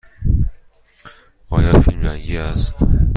[1.49, 2.85] آیا فیلم رنگی است؟